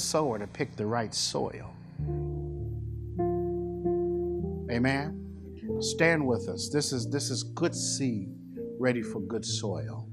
[0.00, 1.74] sower to pick the right soil.
[4.70, 5.16] Amen.
[5.80, 6.70] Stand with us.
[6.72, 8.30] This is this is good seed
[8.78, 10.08] ready for good soil.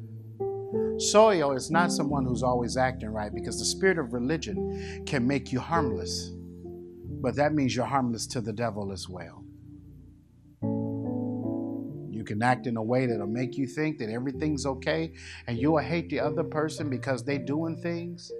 [0.98, 5.52] Soil is not someone who's always acting right because the spirit of religion can make
[5.52, 6.31] you harmless.
[7.22, 9.44] But that means you're harmless to the devil as well.
[12.12, 15.13] You can act in a way that'll make you think that everything's okay
[15.48, 18.31] and you'll hate the other person because they're doing things.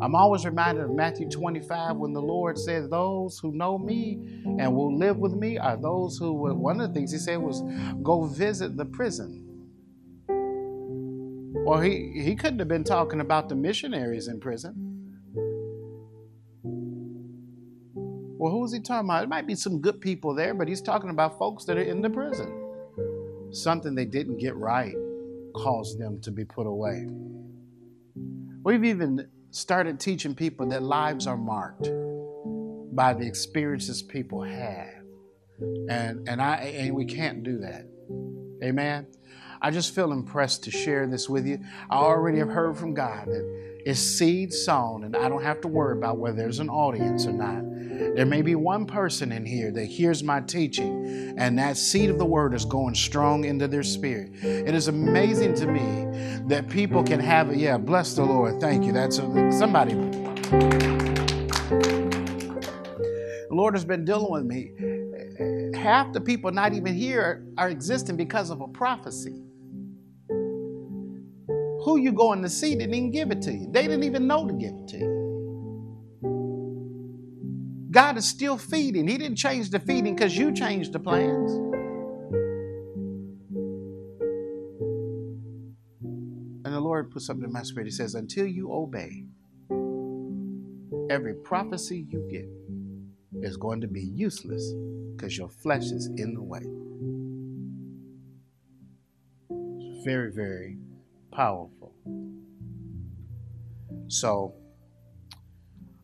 [0.00, 4.74] I'm always reminded of Matthew 25 when the Lord says, Those who know me and
[4.74, 7.62] will live with me are those who, one of the things he said was,
[8.02, 9.44] Go visit the prison.
[11.64, 14.88] Well, he, he couldn't have been talking about the missionaries in prison.
[18.38, 19.24] Well, who is he talking about?
[19.24, 22.02] It might be some good people there, but he's talking about folks that are in
[22.02, 22.54] the prison.
[23.50, 24.94] Something they didn't get right
[25.56, 27.08] caused them to be put away.
[28.62, 31.90] We've even started teaching people that lives are marked
[32.94, 34.94] by the experiences people have.
[35.88, 37.86] And and I and we can't do that.
[38.62, 39.06] Amen.
[39.60, 41.58] I just feel impressed to share this with you.
[41.90, 45.68] I already have heard from God that it's seed sown, and I don't have to
[45.68, 47.64] worry about whether there's an audience or not.
[48.14, 52.18] There may be one person in here that hears my teaching, and that seed of
[52.18, 54.30] the word is going strong into their spirit.
[54.42, 56.06] It is amazing to me
[56.48, 57.56] that people can have it.
[57.56, 58.60] Yeah, bless the Lord.
[58.60, 58.92] Thank you.
[58.92, 59.94] That's a, somebody.
[63.48, 64.72] The Lord has been dealing with me.
[65.78, 69.42] Half the people not even here are existing because of a prophecy.
[71.84, 73.68] Who you going to see didn't even give it to you.
[73.70, 75.18] They didn't even know to give it to you.
[77.90, 79.08] God is still feeding.
[79.08, 81.52] He didn't change the feeding because you changed the plans.
[86.64, 87.86] And the Lord put something in my spirit.
[87.86, 89.24] He says, Until you obey,
[91.10, 92.48] every prophecy you get
[93.42, 94.72] is going to be useless
[95.16, 96.62] because your flesh is in the way.
[99.80, 100.78] It's very, very
[101.38, 101.94] powerful.
[104.08, 104.56] So,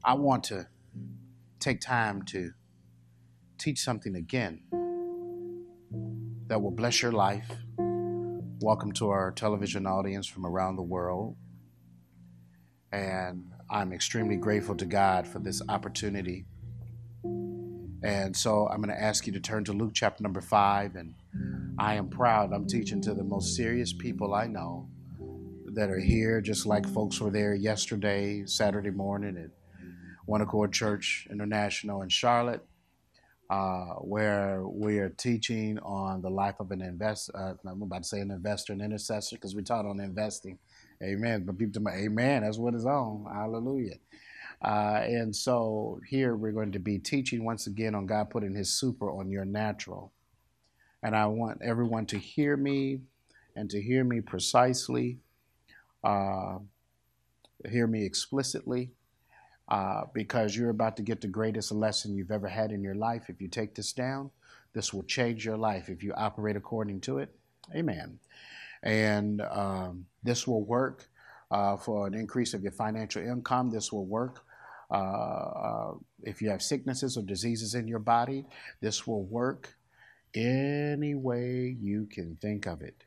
[0.05, 0.69] I want to
[1.59, 2.53] take time to
[3.59, 4.61] teach something again
[6.47, 7.51] that will bless your life.
[8.61, 11.35] Welcome to our television audience from around the world.
[12.93, 16.47] And I'm extremely grateful to God for this opportunity.
[18.05, 20.95] And so I'm going to ask you to turn to Luke chapter number five.
[20.95, 21.17] And
[21.77, 22.53] I am proud.
[22.53, 24.91] I'm teaching to the most serious people I know
[25.75, 29.51] that are here, just like folks were there yesterday, Saturday morning at
[30.27, 32.65] One Accord Church International in Charlotte,
[33.51, 37.33] uh, where we are teaching on the life of an investor.
[37.37, 40.59] Uh, I'm about to say an investor, an intercessor, because we taught on investing.
[41.03, 41.45] Amen.
[41.45, 42.43] But people tell me, Amen.
[42.43, 43.27] That's what it's on.
[43.33, 43.97] Hallelujah.
[44.63, 48.71] Uh, and so here we're going to be teaching once again on God putting His
[48.71, 50.13] super on your natural.
[51.03, 53.01] And I want everyone to hear me
[53.57, 55.19] and to hear me precisely
[56.05, 56.59] uh,
[57.69, 58.93] hear me explicitly
[59.69, 63.25] uh, because you're about to get the greatest lesson you've ever had in your life.
[63.29, 64.31] If you take this down,
[64.75, 67.35] this will change your life if you operate according to it.
[67.75, 68.19] Amen.
[68.83, 71.09] And um, this will work
[71.51, 73.71] uh, for an increase of your financial income.
[73.71, 74.45] This will work.
[74.91, 78.45] Uh, uh, if you have sicknesses or diseases in your body,
[78.81, 79.75] this will work
[80.35, 83.05] any way you can think of it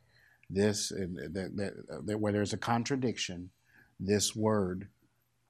[0.49, 3.49] this that, that, that where there's a contradiction,
[3.99, 4.87] this word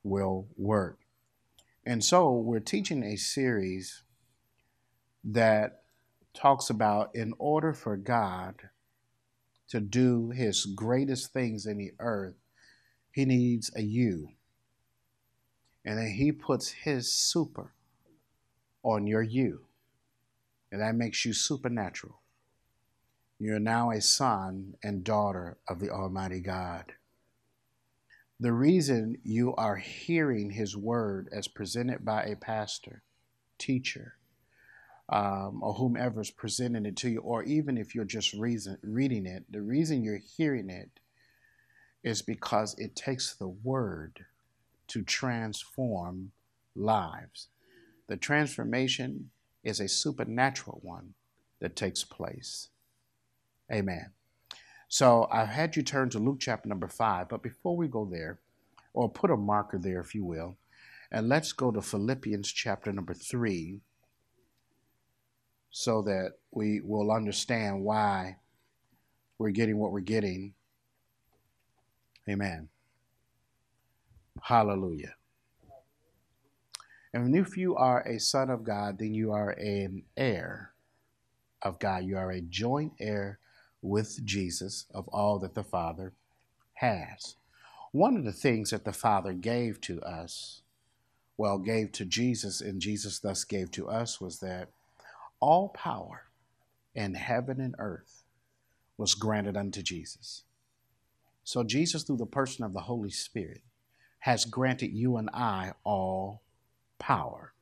[0.04, 1.00] will work.
[1.86, 4.04] And so we're teaching a series
[5.24, 5.84] that
[6.34, 8.70] talks about in order for God
[9.70, 12.36] to do his greatest things in the earth,
[13.12, 14.30] he needs a you.
[15.84, 17.74] And then he puts his super
[18.84, 19.62] on your you.
[20.72, 22.20] And that makes you supernatural.
[23.40, 26.94] You're now a son and daughter of the Almighty God.
[28.40, 33.04] The reason you are hearing His word as presented by a pastor,
[33.60, 34.16] teacher,
[35.10, 39.26] um, or whomever is presenting it to you, or even if you're just reason, reading
[39.28, 41.00] it, the reason you're hearing it
[42.04, 44.26] is because it takes the word
[44.88, 46.32] to transform
[46.76, 47.50] lives.
[48.08, 49.30] The transformation
[49.64, 51.14] is a supernatural one
[51.60, 52.70] that takes place.
[53.72, 54.12] Amen.
[54.88, 58.40] So I've had you turn to Luke chapter number five, but before we go there,
[58.94, 60.58] or put a marker there, if you will,
[61.12, 63.82] and let's go to Philippians chapter number three
[65.70, 68.38] so that we will understand why
[69.38, 70.54] we're getting what we're getting.
[72.28, 72.70] Amen.
[74.42, 75.14] Hallelujah.
[77.14, 80.74] And if you are a son of God, then you are an heir
[81.62, 82.04] of God.
[82.06, 83.40] You are a joint heir
[83.82, 86.14] with Jesus of all that the Father
[86.76, 87.36] has.
[87.92, 90.62] One of the things that the Father gave to us,
[91.38, 94.70] well, gave to Jesus, and Jesus thus gave to us, was that
[95.40, 96.24] all power
[96.96, 98.24] in heaven and earth
[98.98, 100.44] was granted unto Jesus.
[101.44, 103.62] So, Jesus, through the person of the Holy Spirit,
[104.20, 106.42] has granted you and I all
[107.00, 107.54] power.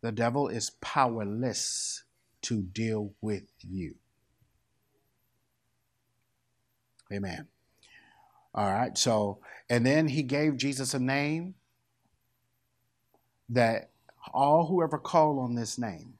[0.00, 2.04] The devil is powerless
[2.42, 3.96] to deal with you.
[7.12, 7.48] Amen.
[8.54, 8.96] All right.
[8.96, 9.38] So,
[9.70, 11.54] and then he gave Jesus a name
[13.48, 13.90] that
[14.32, 16.14] all who ever call on this name,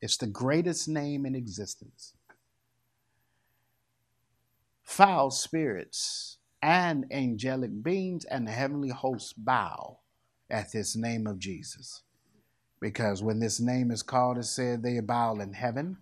[0.00, 2.14] it's the greatest name in existence.
[4.82, 9.98] Foul spirits and angelic beings and the heavenly hosts bow
[10.50, 12.02] at this name of Jesus.
[12.80, 15.98] Because when this name is called, it said they bow in heaven,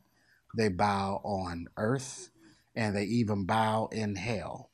[0.57, 2.32] they bow on earth,
[2.75, 4.71] and they even bow in hell.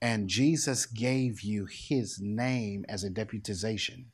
[0.00, 4.06] And Jesus gave you his name as a deputization,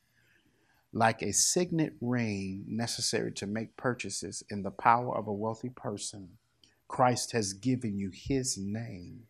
[0.91, 6.29] like a signet ring necessary to make purchases in the power of a wealthy person.
[6.87, 9.23] Christ has given you his name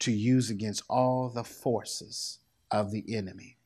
[0.00, 2.38] to use against all the forces
[2.70, 3.56] of the enemy.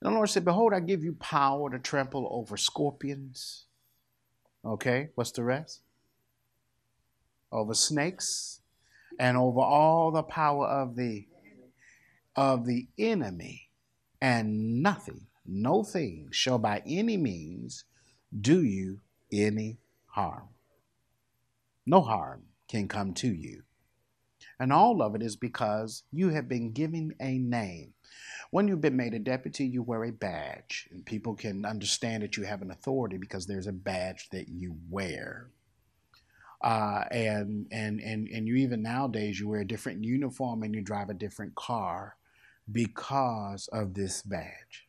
[0.00, 3.66] And the Lord said, Behold, I give you power to trample over scorpions.
[4.64, 5.80] Okay, what's the rest?
[7.56, 8.60] Over snakes
[9.18, 11.26] and over all the power of the
[12.36, 13.70] of the enemy,
[14.20, 17.84] and nothing, no thing shall by any means
[18.38, 19.00] do you
[19.32, 20.48] any harm.
[21.86, 23.62] No harm can come to you.
[24.60, 27.94] And all of it is because you have been given a name.
[28.50, 32.36] When you've been made a deputy, you wear a badge, and people can understand that
[32.36, 35.50] you have an authority because there's a badge that you wear.
[36.62, 40.80] Uh, and and and and you even nowadays you wear a different uniform and you
[40.80, 42.16] drive a different car
[42.70, 44.86] because of this badge.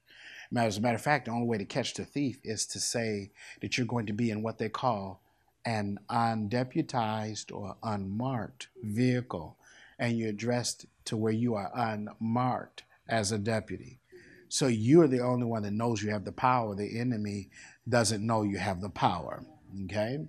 [0.56, 3.31] As a matter of fact, the only way to catch the thief is to say
[3.62, 5.22] that you're going to be in what they call
[5.66, 9.58] an undeputized or unmarked vehicle,
[10.00, 14.00] and you're dressed to where you are unmarked as a deputy.
[14.48, 16.74] So you're the only one that knows you have the power.
[16.74, 17.50] The enemy
[17.88, 19.44] doesn't know you have the power.
[19.86, 20.19] Okay?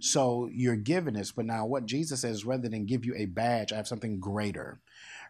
[0.00, 3.72] So you're given this, but now what Jesus says, rather than give you a badge,
[3.72, 4.80] I have something greater.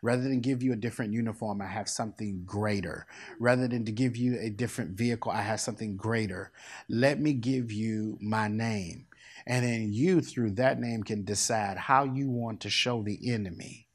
[0.01, 3.07] Rather than give you a different uniform, I have something greater.
[3.41, 6.53] Rather than to give you a different vehicle, I have something greater.
[6.89, 9.07] Let me give you my name.
[9.47, 13.89] And then you, through that name, can decide how you want to show the enemy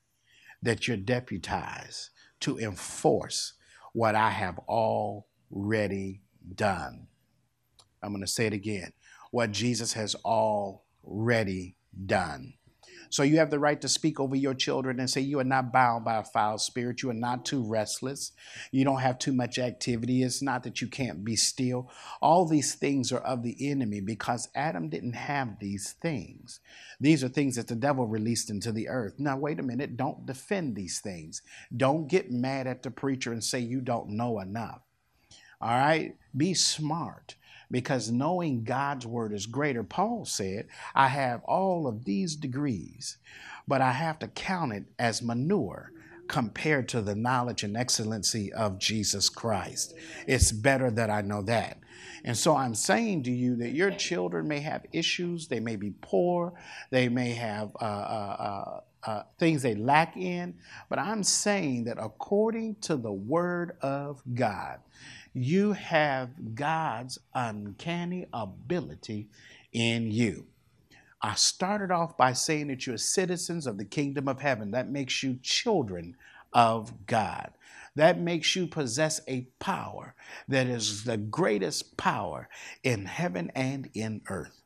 [0.61, 2.09] that you're deputized
[2.41, 3.53] to enforce
[3.93, 6.21] what I have already
[6.55, 7.07] done.
[8.01, 8.91] I'm going to say it again
[9.33, 11.75] what Jesus has already
[12.05, 12.53] done.
[13.09, 15.73] So you have the right to speak over your children and say you are not
[15.73, 17.01] bound by a foul spirit.
[17.01, 18.31] You are not too restless.
[18.71, 20.21] You don't have too much activity.
[20.21, 21.89] It's not that you can't be still.
[22.21, 26.59] All these things are of the enemy because Adam didn't have these things.
[26.99, 29.15] These are things that the devil released into the earth.
[29.17, 29.97] Now, wait a minute.
[29.97, 31.41] Don't defend these things.
[31.75, 34.81] Don't get mad at the preacher and say you don't know enough.
[35.59, 36.17] All right?
[36.37, 37.35] Be smart
[37.73, 39.83] because knowing God's word is greater.
[39.83, 43.17] Paul said, I have all of these degrees,
[43.67, 45.91] but I have to count it as manure
[46.27, 49.95] compared to the knowledge and excellency of Jesus Christ.
[50.27, 51.79] It's better that I know that.
[52.23, 55.95] And so I'm saying to you that your children may have issues, they may be
[55.99, 56.53] poor,
[56.91, 58.35] they may have uh, uh,
[59.05, 60.53] uh, uh things they lack in,
[60.89, 64.77] but I'm saying that according to the Word of God,
[65.33, 69.29] you have God's uncanny ability
[69.71, 70.45] in you.
[71.21, 74.71] I started off by saying that you're citizens of the kingdom of heaven.
[74.71, 76.15] That makes you children
[76.51, 77.51] of God.
[77.95, 80.15] That makes you possess a power
[80.47, 82.49] that is the greatest power
[82.83, 84.61] in heaven and in earth.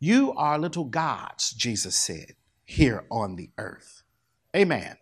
[0.00, 4.02] You are little gods, Jesus said, here on the earth.
[4.56, 4.96] Amen.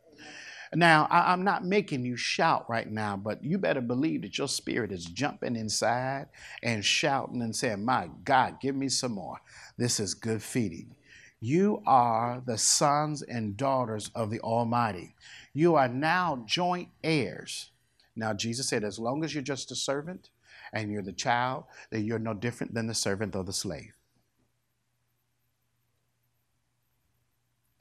[0.75, 4.49] Now, I, am not making you shout right now, but you better believe that your
[4.49, 6.27] spirit is jumping inside
[6.63, 9.39] and shouting and saying, My God, give me some more.
[9.77, 10.97] This is good feeding.
[11.41, 15.15] You are the sons and daughters of the Almighty.
[15.53, 17.71] You are now joint heirs.
[18.17, 20.31] Now, Jesus said, as long as you're just a servant
[20.73, 23.93] and you're the child, then you're no different than the servant or the slave.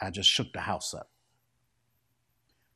[0.01, 1.09] I just shook the house up.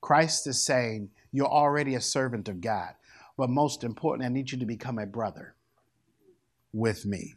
[0.01, 2.93] Christ is saying, You're already a servant of God.
[3.37, 5.55] But most important, I need you to become a brother
[6.73, 7.35] with me.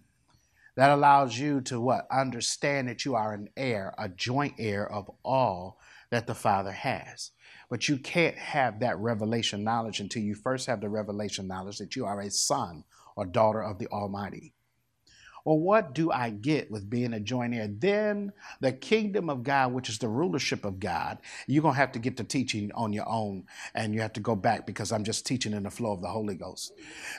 [0.75, 2.07] That allows you to what?
[2.11, 5.79] Understand that you are an heir, a joint heir of all
[6.11, 7.31] that the Father has.
[7.69, 11.95] But you can't have that revelation knowledge until you first have the revelation knowledge that
[11.95, 12.85] you are a son
[13.17, 14.55] or daughter of the Almighty.
[15.45, 17.69] Well, what do I get with being a joint heir?
[17.69, 21.93] Then the kingdom of God, which is the rulership of God, you're going to have
[21.93, 23.45] to get the teaching on your own
[23.75, 26.09] and you have to go back because I'm just teaching in the flow of the
[26.09, 26.73] Holy Ghost.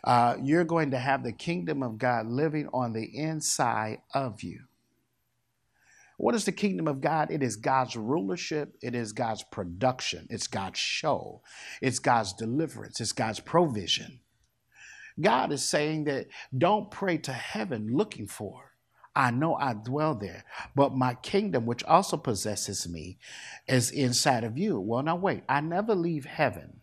[0.03, 4.61] Uh, you're going to have the kingdom of God living on the inside of you.
[6.17, 7.31] What is the kingdom of God?
[7.31, 11.41] It is God's rulership, it is God's production, it's God's show,
[11.81, 14.19] it's God's deliverance, it's God's provision.
[15.20, 16.27] God is saying that
[16.58, 18.72] don't pray to heaven looking for.
[19.15, 20.43] I know I dwell there,
[20.75, 23.20] but my kingdom, which also possesses me,
[23.67, 24.79] is inside of you.
[24.79, 26.82] Well, now wait, I never leave heaven.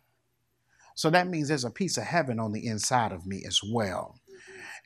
[0.95, 4.21] So that means there's a piece of heaven on the inside of me as well.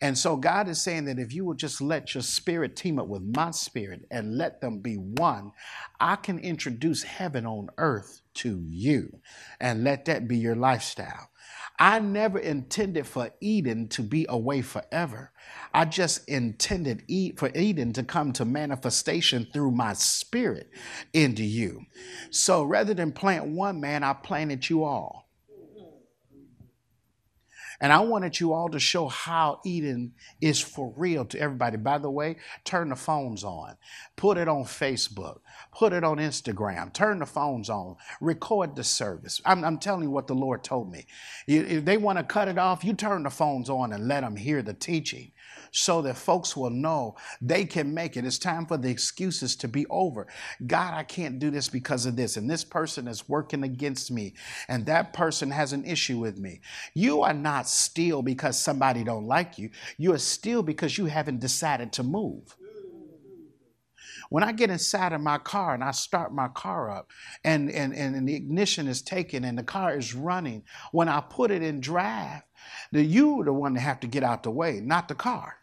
[0.01, 3.09] And so God is saying that if you will just let your spirit team up
[3.09, 5.53] with my spirit and let them be one,
[6.01, 9.21] I can introduce heaven on earth to you
[9.61, 11.31] and let that be your lifestyle.
[11.79, 15.33] I never intended for Eden to be away forever.
[15.73, 17.03] I just intended
[17.37, 20.71] for Eden to come to manifestation through my spirit
[21.13, 21.83] into you.
[22.31, 25.24] So rather than plant one man, I planted you all.
[27.85, 31.77] And I wanted you all to show how Eden is for real to everybody.
[31.77, 33.77] By the way, turn the phones on,
[34.17, 39.43] put it on Facebook, put it on Instagram, turn the phones on, record the service.
[39.45, 41.05] I'm, I'm telling you what the Lord told me.
[41.47, 44.37] If they want to cut it off, you turn the phones on and let them
[44.37, 45.33] hear the teaching
[45.77, 48.25] so that folks will know they can make it.
[48.25, 50.29] It's time for the excuses to be over.
[50.69, 54.35] God, I can't do this because of this, and this person is working against me,
[54.69, 56.61] and that person has an issue with me.
[56.95, 59.71] You are not still because somebody don't like you.
[59.99, 62.57] You are still because you haven't decided to move.
[64.31, 67.11] When I get inside of my car and I start my car up
[67.43, 70.63] and, and, and the ignition is taken and the car is running,
[70.93, 72.43] when I put it in drive,
[72.91, 75.57] the, you the one that have to get out the way, not the car.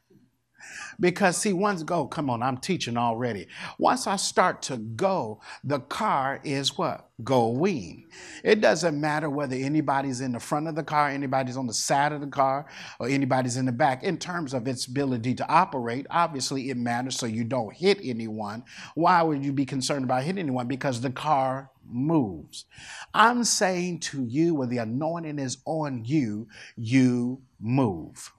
[1.00, 3.48] Because, see, once go, come on, I'm teaching already.
[3.78, 7.10] Once I start to go, the car is what?
[7.24, 8.08] Going.
[8.44, 12.12] It doesn't matter whether anybody's in the front of the car, anybody's on the side
[12.12, 12.66] of the car,
[13.00, 14.04] or anybody's in the back.
[14.04, 18.64] In terms of its ability to operate, obviously it matters so you don't hit anyone.
[18.96, 20.68] Why would you be concerned about hitting anyone?
[20.68, 22.66] Because the car moves.
[23.14, 28.32] I'm saying to you, when the anointing is on you, you move.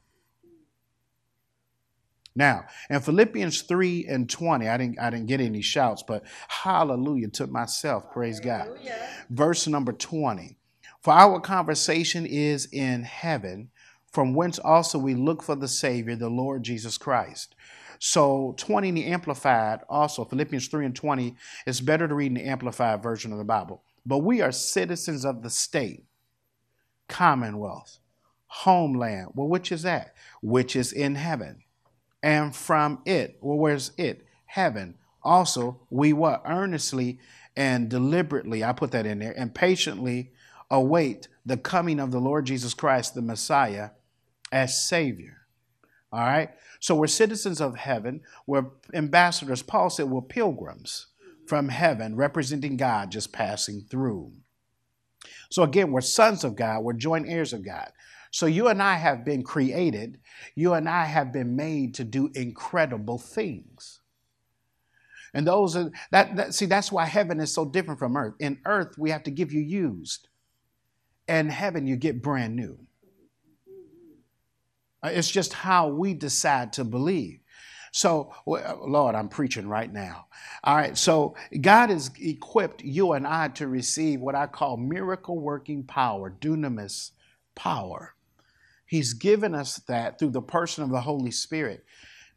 [2.35, 7.29] Now, in Philippians 3 and 20, I didn't, I didn't get any shouts, but hallelujah
[7.29, 8.69] to myself, praise God.
[9.29, 10.57] Verse number 20.
[11.01, 13.71] For our conversation is in heaven,
[14.13, 17.55] from whence also we look for the Savior, the Lord Jesus Christ.
[17.99, 21.37] So 20 in the Amplified, also Philippians 3 and 20,
[21.67, 23.83] it's better to read in the Amplified version of the Bible.
[24.07, 26.05] But we are citizens of the state,
[27.09, 27.99] commonwealth,
[28.47, 29.29] homeland.
[29.35, 30.15] Well, which is that?
[30.41, 31.63] Which is in heaven
[32.23, 33.39] and from it.
[33.41, 34.27] Well, where's it?
[34.47, 34.95] Heaven.
[35.23, 36.43] Also, we what?
[36.47, 37.19] Earnestly
[37.57, 40.33] and deliberately, I put that in there, and patiently
[40.71, 43.91] await the coming of the Lord Jesus Christ, the Messiah,
[44.51, 45.39] as Savior.
[46.13, 46.51] All right?
[46.81, 48.23] So we're citizens of heaven.
[48.47, 49.63] We're ambassadors.
[49.63, 51.09] Paul said we're pilgrims
[51.47, 54.33] from heaven, representing God, just passing through.
[55.51, 56.83] So again, we're sons of God.
[56.83, 57.91] We're joint heirs of God.
[58.33, 60.19] So you and I have been created,
[60.55, 64.01] you and I have been made to do incredible things.
[65.35, 68.35] And those are that, that see that's why heaven is so different from earth.
[68.41, 70.29] In earth we have to give you used.
[71.29, 72.79] In heaven you get brand new.
[75.05, 77.39] Uh, it's just how we decide to believe.
[77.95, 80.27] So, Lord, I'm preaching right now.
[80.65, 80.97] All right.
[80.97, 86.35] So, God has equipped you and I to receive what I call miracle working power,
[86.41, 87.11] dunamis
[87.55, 88.15] power.
[88.93, 91.83] He's given us that through the person of the Holy Spirit.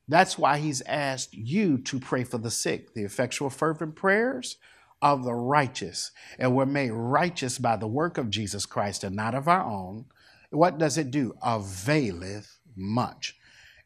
[0.08, 2.94] That's why he's asked you to pray for the sick.
[2.94, 4.56] The effectual, fervent prayers
[5.02, 6.12] of the righteous.
[6.40, 10.06] And we're made righteous by the work of Jesus Christ and not of our own.
[10.50, 11.34] What does it do?
[11.44, 13.36] Availeth much.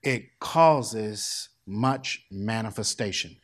[0.03, 3.37] It causes much manifestation.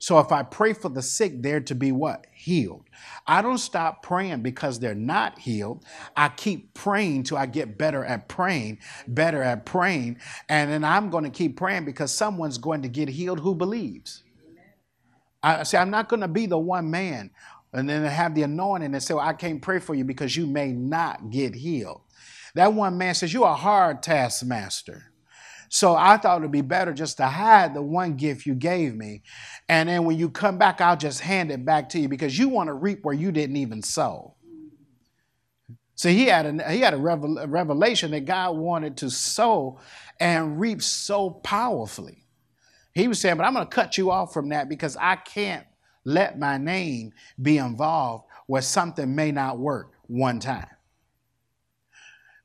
[0.00, 2.26] So if I pray for the sick, they're to be what?
[2.32, 2.84] Healed.
[3.26, 5.84] I don't stop praying because they're not healed.
[6.16, 10.18] I keep praying till I get better at praying, better at praying.
[10.48, 14.24] And then I'm going to keep praying because someone's going to get healed who believes.
[15.42, 17.30] I say, I'm not going to be the one man
[17.72, 20.46] and then have the anointing and say, well, I can't pray for you because you
[20.46, 22.00] may not get healed.
[22.54, 25.09] That one man says, You're a hard taskmaster.
[25.72, 29.22] So I thought it'd be better just to hide the one gift you gave me.
[29.68, 32.48] And then when you come back, I'll just hand it back to you because you
[32.48, 34.34] want to reap where you didn't even sow.
[35.94, 39.78] So he had a, he had a, revel, a revelation that God wanted to sow
[40.18, 42.26] and reap so powerfully.
[42.92, 45.66] He was saying, But I'm going to cut you off from that because I can't
[46.04, 50.66] let my name be involved where something may not work one time.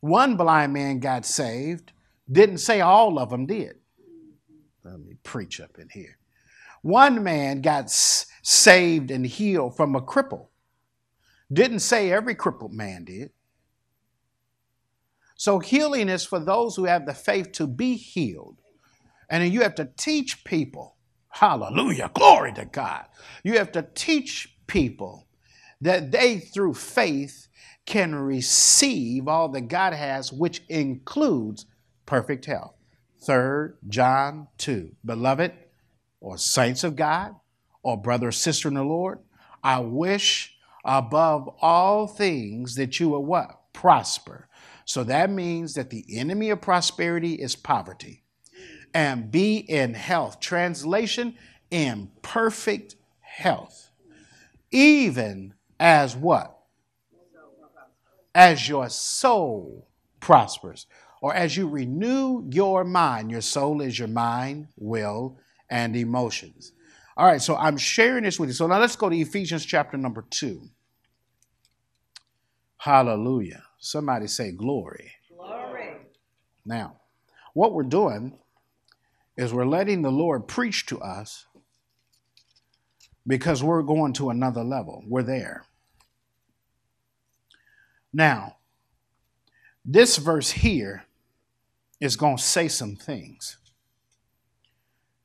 [0.02, 1.92] One blind man got saved,
[2.32, 3.76] didn't say all of them did.
[4.84, 6.18] Let me preach up in here.
[6.82, 10.48] One man got saved and healed from a cripple.
[11.52, 13.32] Didn't say every crippled man did.
[15.36, 18.62] So healing is for those who have the faith to be healed.
[19.30, 20.96] And you have to teach people,
[21.30, 23.06] hallelujah, glory to God.
[23.44, 25.28] You have to teach people
[25.82, 27.48] that they, through faith,
[27.86, 31.66] can receive all that God has, which includes
[32.06, 32.74] perfect health.
[33.22, 34.96] Third John 2.
[35.04, 35.54] Beloved,
[36.20, 37.36] or saints of God,
[37.84, 39.20] or brother or sister in the Lord,
[39.64, 43.74] I wish above all things that you will what?
[43.74, 44.48] Prosper.
[44.86, 48.24] So that means that the enemy of prosperity is poverty.
[48.94, 50.40] And be in health.
[50.40, 51.36] Translation,
[51.70, 53.90] in perfect health.
[54.72, 56.58] Even as what?
[58.34, 59.88] As your soul
[60.20, 60.88] prospers
[61.26, 63.32] or as you renew your mind.
[63.32, 65.40] Your soul is your mind, will,
[65.72, 66.72] and emotions.
[67.18, 68.54] All right, so I'm sharing this with you.
[68.54, 70.70] So now let's go to Ephesians chapter number two.
[72.78, 73.64] Hallelujah.
[73.80, 75.14] Somebody say glory.
[75.36, 75.96] Glory.
[76.64, 76.98] Now,
[77.56, 78.38] what we're doing
[79.36, 81.48] is we're letting the Lord preach to us
[83.26, 85.04] because we're going to another level.
[85.08, 85.66] We're there.
[88.14, 88.58] Now,
[89.84, 91.04] this verse here
[92.00, 93.58] is going to say some things.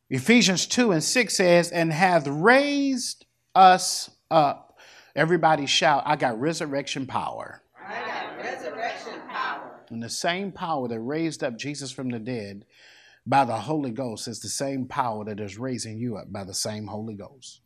[0.08, 4.78] Ephesians 2 and 6 says, And hath raised us up.
[5.14, 7.62] Everybody shout, I got resurrection power.
[7.86, 9.80] I got resurrection power.
[9.90, 12.64] And the same power that raised up Jesus from the dead
[13.26, 16.54] by the Holy Ghost is the same power that is raising you up by the
[16.54, 17.60] same Holy Ghost.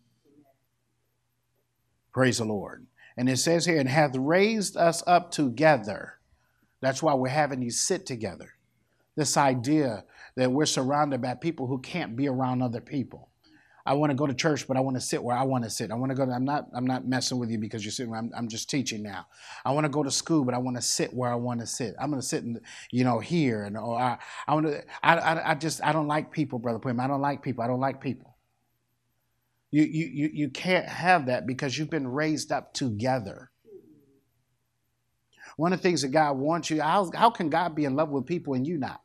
[2.12, 2.86] Praise the Lord.
[3.16, 6.14] And it says here, and hath raised us up together.
[6.80, 8.53] That's why we're having you sit together.
[9.16, 10.04] This idea
[10.36, 13.30] that we're surrounded by people who can't be around other people.
[13.86, 15.70] I want to go to church, but I want to sit where I want to
[15.70, 15.90] sit.
[15.90, 18.14] I want to go to, I'm not, I'm not messing with you because you're sitting
[18.14, 19.26] I'm, I'm just teaching now.
[19.62, 21.66] I want to go to school, but I want to sit where I want to
[21.66, 21.94] sit.
[22.00, 23.64] I'm going to sit in, you know, here.
[23.64, 26.78] And, or I, I want to, I, I, I just, I don't like people, Brother
[26.78, 26.98] Pim.
[26.98, 27.62] I don't like people.
[27.62, 28.34] I don't like people.
[29.70, 33.50] You, you, you, you can't have that because you've been raised up together.
[35.58, 38.08] One of the things that God wants you, how, how can God be in love
[38.08, 39.02] with people and you not?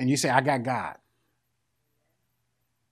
[0.00, 0.96] And you say, I got God.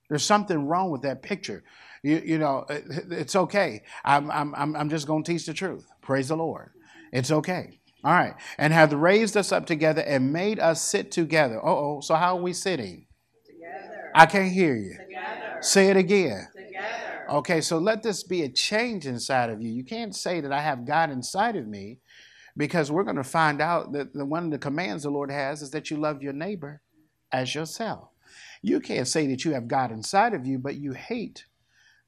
[0.09, 1.63] There's something wrong with that picture.
[2.03, 3.81] You, you know, it's okay.
[4.05, 5.87] I'm, I'm, I'm just going to teach the truth.
[6.03, 6.69] Praise the Lord.
[7.11, 7.79] It's okay.
[8.03, 8.35] All right.
[8.59, 11.59] And have raised us up together and made us sit together.
[11.65, 11.99] oh.
[12.01, 13.07] So how are we sitting?
[13.43, 14.11] Together.
[14.13, 14.91] I can't hear you.
[14.91, 15.57] Together.
[15.61, 16.47] Say it again.
[16.55, 17.25] Together.
[17.29, 19.71] Okay, so let this be a change inside of you.
[19.71, 21.97] You can't say that I have God inside of me
[22.55, 25.63] because we're going to find out that the, one of the commands the Lord has
[25.63, 26.81] is that you love your neighbor
[27.31, 28.09] as yourself.
[28.61, 31.45] You can't say that you have God inside of you, but you hate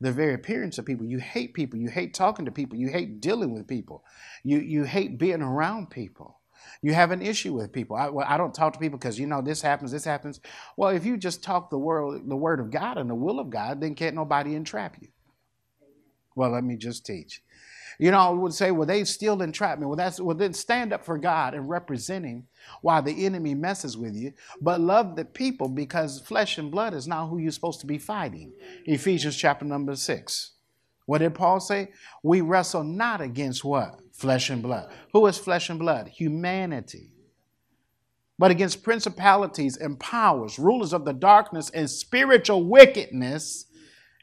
[0.02, 1.06] the very appearance of people.
[1.06, 1.80] You hate people.
[1.80, 2.78] You hate talking to people.
[2.78, 4.04] You hate dealing with people.
[4.44, 6.40] You, you hate being around people.
[6.82, 7.96] You have an issue with people.
[7.96, 10.40] I, well, I don't talk to people because you know this happens, this happens.
[10.78, 13.50] Well, if you just talk the word, the word of God and the will of
[13.50, 15.10] God, then can't nobody entrap you.
[16.36, 17.42] Well, let me just teach.
[18.02, 19.86] You know, I would say, well, they still entrap me.
[19.86, 22.48] Well, that's well, then stand up for God and representing
[22.82, 27.08] while the enemy messes with you, but love the people because flesh and blood is
[27.08, 28.54] not who you're supposed to be fighting.
[28.88, 30.54] Ephesians chapter number six.
[31.06, 31.90] What did Paul say?
[32.24, 34.00] We wrestle not against what?
[34.14, 34.92] Flesh and blood.
[35.14, 36.08] Who is flesh and blood?
[36.08, 37.14] Humanity.
[38.40, 43.68] But against principalities and powers, rulers of the darkness and spiritual wickedness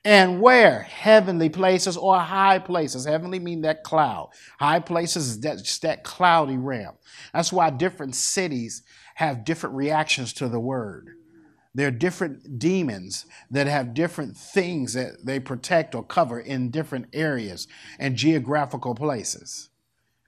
[0.09, 0.85] and where?
[0.85, 3.05] Heavenly places or high places.
[3.05, 4.31] Heavenly mean that cloud.
[4.59, 6.95] High places is that, just that cloudy realm.
[7.35, 8.83] That's why different cities
[9.17, 11.11] have different reactions to the word.
[11.75, 17.09] There are different demons that have different things that they protect or cover in different
[17.13, 17.69] areas
[17.99, 19.69] and geographical places.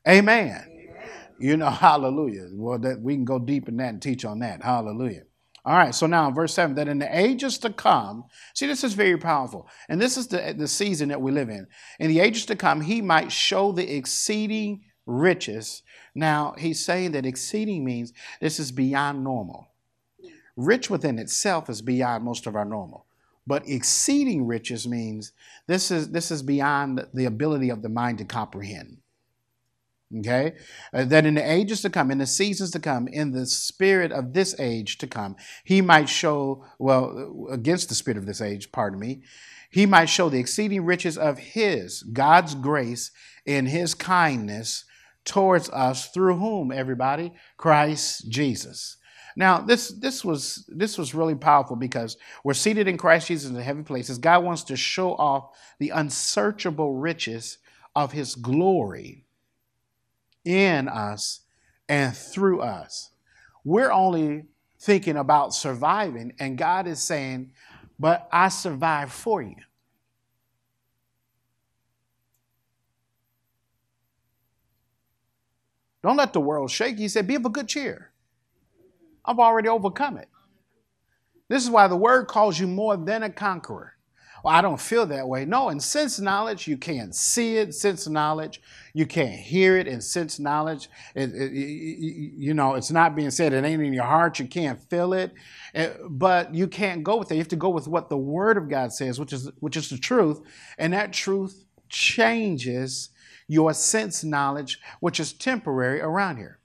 [0.06, 0.62] Amen.
[0.68, 1.08] Amen.
[1.38, 2.48] You know, hallelujah.
[2.52, 4.62] Well, that we can go deep in that and teach on that.
[4.62, 5.22] Hallelujah.
[5.64, 8.94] All right, so now verse 7 that in the ages to come, see, this is
[8.94, 9.68] very powerful.
[9.88, 11.66] And this is the, the season that we live in.
[11.98, 15.82] In the ages to come, he might show the exceeding riches.
[16.14, 19.68] Now, he's saying that exceeding means this is beyond normal.
[20.56, 23.06] Rich within itself is beyond most of our normal.
[23.46, 25.32] But exceeding riches means
[25.66, 28.98] this is, this is beyond the ability of the mind to comprehend.
[30.18, 30.54] Okay?
[30.92, 34.10] Uh, that in the ages to come, in the seasons to come, in the spirit
[34.10, 38.72] of this age to come, he might show, well, against the spirit of this age,
[38.72, 39.22] pardon me,
[39.70, 43.12] he might show the exceeding riches of his, God's grace,
[43.46, 44.84] in his kindness
[45.24, 47.32] towards us through whom, everybody?
[47.56, 48.96] Christ Jesus.
[49.36, 53.54] Now, this this was this was really powerful because we're seated in Christ Jesus in
[53.54, 54.18] the heavenly places.
[54.18, 57.58] God wants to show off the unsearchable riches
[57.94, 59.24] of his glory
[60.44, 61.40] in us
[61.88, 63.10] and through us.
[63.64, 64.44] We're only
[64.78, 67.52] thinking about surviving, and God is saying,
[67.98, 69.56] But I survived for you.
[76.02, 76.98] Don't let the world shake.
[76.98, 78.10] He said, Be of a good cheer.
[79.24, 80.28] I've already overcome it.
[81.48, 83.94] This is why the word calls you more than a conqueror.
[84.44, 85.44] Well, I don't feel that way.
[85.44, 87.74] No, in sense knowledge, you can't see it.
[87.74, 88.60] Sense knowledge,
[88.94, 89.86] you can't hear it.
[89.86, 93.52] In sense knowledge, it, it, you know, it's not being said.
[93.52, 94.38] It ain't in your heart.
[94.38, 95.32] You can't feel it,
[95.74, 97.34] eh, but you can't go with it.
[97.34, 99.90] You have to go with what the Word of God says, which is which is
[99.90, 100.40] the truth,
[100.78, 103.10] and that truth changes
[103.48, 106.59] your sense knowledge, which is temporary around here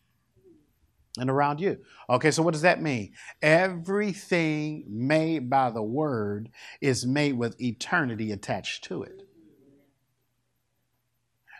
[1.17, 1.77] and around you.
[2.09, 3.13] Okay, so what does that mean?
[3.41, 6.49] Everything made by the word
[6.81, 9.25] is made with eternity attached to it.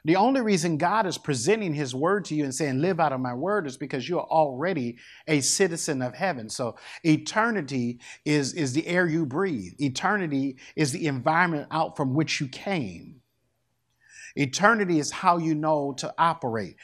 [0.05, 3.19] The only reason God is presenting his word to you and saying, Live out of
[3.19, 6.47] my word, is because you are already a citizen of heaven.
[6.47, 12.39] So eternity is, is the air you breathe, eternity is the environment out from which
[12.39, 13.21] you came.
[14.35, 16.75] Eternity is how you know to operate.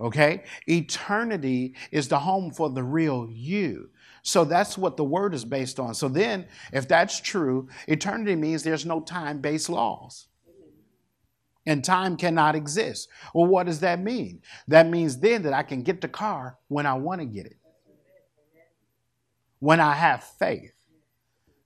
[0.00, 0.44] Okay?
[0.66, 3.90] Eternity is the home for the real you.
[4.22, 5.94] So that's what the word is based on.
[5.94, 10.28] So then, if that's true, eternity means there's no time based laws.
[11.66, 13.08] And time cannot exist.
[13.34, 14.42] Well, what does that mean?
[14.66, 17.56] That means then that I can get the car when I want to get it,
[19.60, 20.74] when I have faith.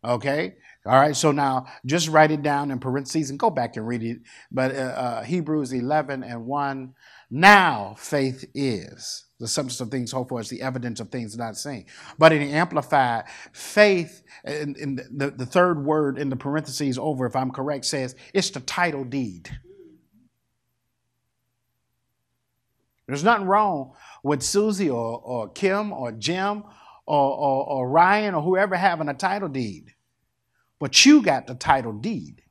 [0.04, 0.56] Okay?
[0.84, 4.04] All right, so now just write it down in parentheses and go back and read
[4.04, 4.18] it.
[4.52, 6.94] But uh, uh, Hebrews 11 and 1
[7.30, 11.56] now faith is the substance of things hoped for, is the evidence of things not
[11.56, 11.86] seen.
[12.18, 17.26] But in the Amplified, faith, in, in the, the third word in the parentheses over,
[17.26, 19.50] if I'm correct, says it's the title deed.
[23.06, 26.64] There's nothing wrong with Susie or, or Kim or Jim
[27.04, 29.94] or, or, or Ryan or whoever having a title deed.
[30.78, 32.42] But you got the title deed.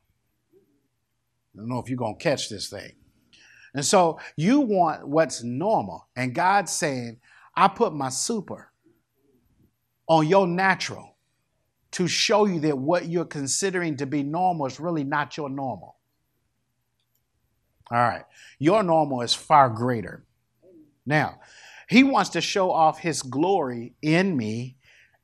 [1.54, 2.92] I don't know if you're going to catch this thing.
[3.76, 6.08] And so you want what's normal.
[6.16, 7.18] And God's saying,
[7.54, 8.72] I put my super
[10.08, 11.16] on your natural
[11.92, 15.96] to show you that what you're considering to be normal is really not your normal.
[17.90, 18.24] All right.
[18.58, 20.24] Your normal is far greater.
[21.04, 21.40] Now,
[21.88, 24.78] he wants to show off his glory in me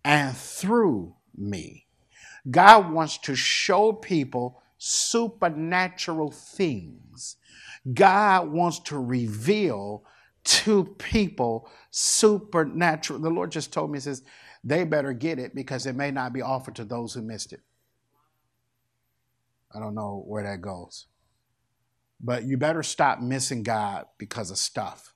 [0.05, 1.87] and through me.
[2.51, 7.37] God wants to show people supernatural things
[7.92, 10.05] God wants to reveal
[10.45, 13.21] to people supernatural.
[13.21, 14.23] The Lord just told me, He says,
[14.64, 17.61] they better get it because it may not be offered to those who missed it.
[19.75, 21.07] I don't know where that goes.
[22.21, 25.14] But you better stop missing God because of stuff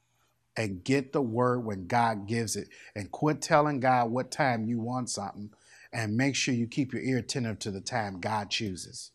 [0.57, 4.81] and get the word when God gives it and quit telling God what time you
[4.81, 5.51] want something
[5.93, 9.13] and make sure you keep your ear attentive to the time God chooses.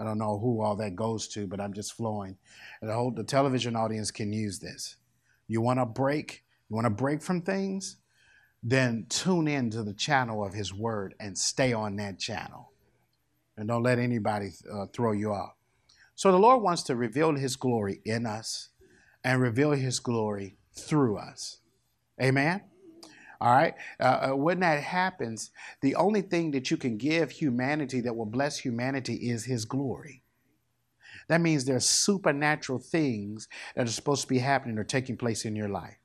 [0.00, 2.38] I don't know who all that goes to, but I'm just flowing.
[2.80, 4.96] And I hope the television audience can use this.
[5.46, 6.44] You want to break?
[6.68, 7.98] You want to break from things?
[8.62, 12.72] Then tune in to the channel of His Word and stay on that channel.
[13.58, 15.52] And don't let anybody uh, throw you off.
[16.14, 18.70] So the Lord wants to reveal His glory in us
[19.22, 21.58] and reveal His glory through us.
[22.22, 22.62] Amen.
[23.40, 23.74] All right.
[23.98, 25.50] Uh, uh, when that happens,
[25.80, 30.22] the only thing that you can give humanity that will bless humanity is His glory.
[31.28, 35.56] That means there's supernatural things that are supposed to be happening or taking place in
[35.56, 35.96] your life.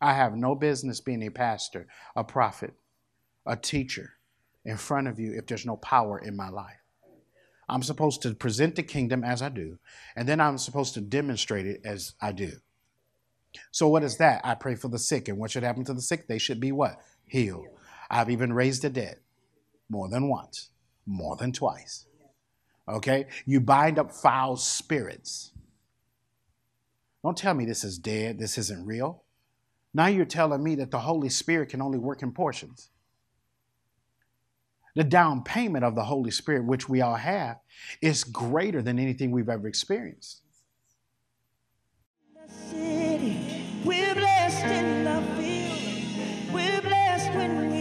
[0.00, 2.74] I have no business being a pastor, a prophet,
[3.46, 4.14] a teacher
[4.64, 6.82] in front of you if there's no power in my life.
[7.68, 9.78] I'm supposed to present the kingdom as I do,
[10.16, 12.52] and then I'm supposed to demonstrate it as I do.
[13.70, 14.40] So what is that?
[14.44, 15.28] I pray for the sick.
[15.28, 16.26] And what should happen to the sick?
[16.26, 17.00] They should be what?
[17.24, 17.66] Healed.
[18.10, 19.18] I've even raised the dead
[19.88, 20.70] more than once,
[21.06, 22.06] more than twice.
[22.88, 23.26] Okay?
[23.46, 25.52] You bind up foul spirits.
[27.22, 29.22] Don't tell me this is dead, this isn't real.
[29.94, 32.88] Now you're telling me that the Holy Spirit can only work in portions.
[34.94, 37.58] The down payment of the Holy Spirit, which we all have,
[38.00, 40.42] is greater than anything we've ever experienced.
[43.84, 46.54] We're blessed in the field.
[46.54, 47.71] We're blessed when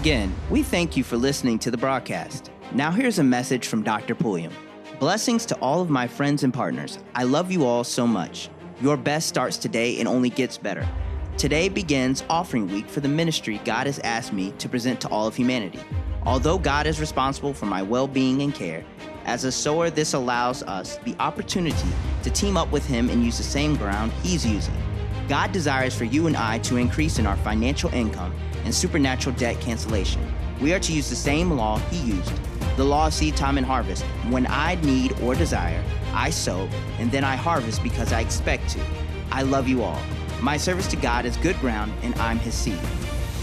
[0.00, 2.50] Again, we thank you for listening to the broadcast.
[2.72, 4.14] Now, here's a message from Dr.
[4.14, 4.50] Pulliam.
[4.98, 6.98] Blessings to all of my friends and partners.
[7.14, 8.48] I love you all so much.
[8.80, 10.88] Your best starts today and only gets better.
[11.36, 15.26] Today begins offering week for the ministry God has asked me to present to all
[15.26, 15.80] of humanity.
[16.22, 18.82] Although God is responsible for my well being and care,
[19.26, 21.88] as a sower, this allows us the opportunity
[22.22, 24.74] to team up with Him and use the same ground He's using.
[25.28, 28.29] God desires for you and I to increase in our financial income
[28.64, 30.20] and supernatural debt cancellation.
[30.60, 32.32] We are to use the same law He used
[32.76, 34.04] the law of seed time and harvest.
[34.30, 35.82] When I need or desire,
[36.14, 36.66] I sow,
[36.98, 38.80] and then I harvest because I expect to.
[39.30, 40.00] I love you all.
[40.40, 42.80] My service to God is good ground, and I'm His seed.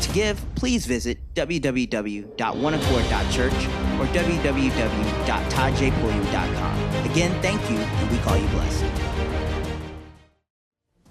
[0.01, 7.05] To give, please visit www.oneaccord.church or www.toddjpulliam.com.
[7.11, 8.85] Again, thank you, and we call you blessed.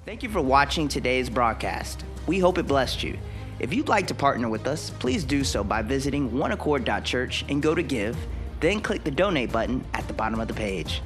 [0.05, 2.05] Thank you for watching today's broadcast.
[2.27, 3.19] We hope it blessed you.
[3.59, 7.75] If you'd like to partner with us, please do so by visiting oneaccord.church and go
[7.75, 8.17] to give,
[8.61, 11.03] then click the donate button at the bottom of the page.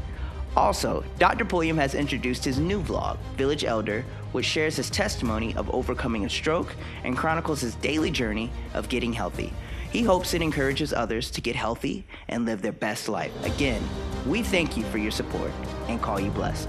[0.57, 1.45] Also, Dr.
[1.45, 6.31] Pulliam has introduced his new vlog, Village Elder, which shares his testimony of overcoming a
[6.31, 9.53] stroke and chronicles his daily journey of getting healthy.
[9.93, 13.33] He hopes it encourages others to get healthy and live their best life.
[13.45, 13.83] Again,
[14.27, 15.53] we thank you for your support
[15.89, 16.69] and call you blessed.